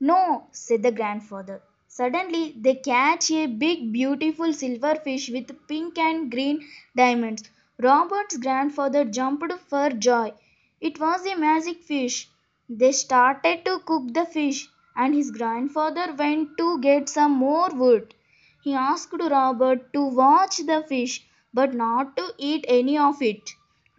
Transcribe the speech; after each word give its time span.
No, 0.00 0.48
said 0.50 0.82
the 0.82 0.90
grandfather. 0.90 1.62
Suddenly 1.88 2.54
they 2.56 2.76
catch 2.76 3.30
a 3.32 3.46
big, 3.46 3.92
beautiful 3.92 4.52
silver 4.52 4.94
fish 4.94 5.28
with 5.30 5.50
pink 5.66 5.98
and 5.98 6.30
green 6.30 6.64
diamonds. 6.94 7.50
Robert's 7.78 8.36
grandfather 8.36 9.04
jumped 9.04 9.52
for 9.68 9.90
joy. 9.90 10.32
It 10.80 11.00
was 11.00 11.26
a 11.26 11.34
magic 11.36 11.82
fish. 11.82 12.28
They 12.68 12.92
started 12.92 13.64
to 13.64 13.80
cook 13.80 14.14
the 14.14 14.24
fish, 14.24 14.68
and 14.96 15.14
his 15.14 15.30
grandfather 15.30 16.14
went 16.14 16.56
to 16.58 16.80
get 16.80 17.08
some 17.08 17.32
more 17.32 17.70
wood. 17.70 18.14
He 18.62 18.74
asked 18.74 19.12
Robert 19.12 19.92
to 19.94 20.02
watch 20.06 20.58
the 20.58 20.84
fish, 20.88 21.26
but 21.52 21.74
not 21.74 22.16
to 22.16 22.32
eat 22.38 22.64
any 22.68 22.96
of 22.96 23.20
it. 23.20 23.50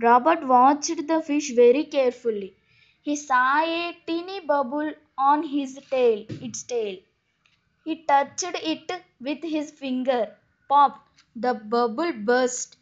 Robert 0.02 0.48
watched 0.48 1.08
the 1.08 1.22
fish 1.22 1.54
very 1.54 1.84
carefully. 1.84 2.56
He 3.02 3.16
saw 3.16 3.60
a 3.64 3.98
teeny 4.08 4.40
bubble 4.40 4.94
on 5.18 5.44
his 5.44 5.80
tail, 5.90 6.26
its 6.30 6.64
tail. 6.64 6.98
He 7.90 8.04
touched 8.04 8.44
it 8.44 8.92
with 9.20 9.42
his 9.42 9.72
finger. 9.72 10.38
Pop! 10.68 11.08
The 11.36 11.56
bubble 11.56 12.14
burst. 12.14 12.78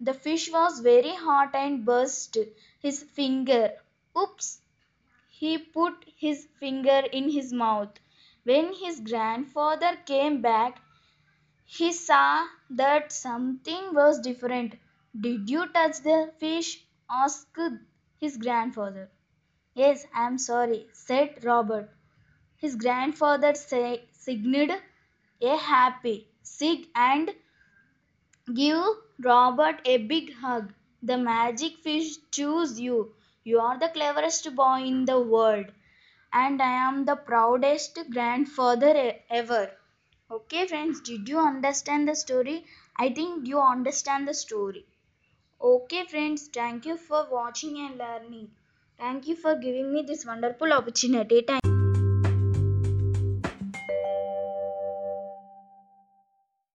The 0.00 0.14
fish 0.14 0.50
was 0.50 0.80
very 0.80 1.14
hot 1.14 1.54
and 1.54 1.84
burst 1.84 2.38
his 2.80 3.02
finger. 3.02 3.72
Oops! 4.18 4.62
He 5.28 5.58
put 5.58 6.06
his 6.16 6.46
finger 6.58 7.02
in 7.12 7.28
his 7.28 7.52
mouth. 7.52 7.98
When 8.44 8.72
his 8.72 9.00
grandfather 9.00 9.96
came 10.06 10.40
back, 10.40 10.80
he 11.66 11.92
saw 11.92 12.46
that 12.70 13.12
something 13.12 13.92
was 13.92 14.20
different. 14.20 14.76
Did 15.20 15.50
you 15.50 15.66
touch 15.68 15.98
the 16.00 16.32
fish? 16.38 16.86
asked 17.10 17.58
his 18.18 18.38
grandfather. 18.38 19.10
Yes, 19.74 20.06
I 20.14 20.26
am 20.26 20.38
sorry, 20.38 20.88
said 20.94 21.44
Robert. 21.44 21.95
His 22.66 22.74
grandfather 22.74 23.54
say, 23.54 24.08
signed 24.12 24.72
a 25.40 25.56
happy 25.56 26.28
sig 26.42 26.88
and 26.96 27.30
give 28.54 28.82
Robert 29.20 29.80
a 29.84 29.98
big 29.98 30.32
hug. 30.34 30.72
The 31.02 31.16
magic 31.16 31.76
fish 31.78 32.16
choose 32.32 32.80
you. 32.80 33.14
You 33.44 33.60
are 33.60 33.78
the 33.78 33.88
cleverest 33.88 34.56
boy 34.56 34.82
in 34.82 35.04
the 35.04 35.20
world, 35.20 35.66
and 36.32 36.60
I 36.60 36.72
am 36.88 37.04
the 37.04 37.14
proudest 37.14 37.98
grandfather 38.12 39.14
ever. 39.30 39.70
Okay, 40.28 40.66
friends, 40.66 41.00
did 41.02 41.28
you 41.28 41.38
understand 41.38 42.08
the 42.08 42.16
story? 42.16 42.64
I 42.96 43.10
think 43.12 43.46
you 43.46 43.60
understand 43.60 44.26
the 44.26 44.34
story. 44.34 44.86
Okay, 45.60 46.06
friends, 46.06 46.48
thank 46.48 46.86
you 46.86 46.96
for 46.96 47.26
watching 47.30 47.78
and 47.78 47.98
learning. 47.98 48.50
Thank 48.98 49.28
you 49.28 49.36
for 49.36 49.56
giving 49.56 49.92
me 49.94 50.02
this 50.02 50.26
wonderful 50.26 50.72
opportunity. 50.72 51.42
Thank 51.42 51.65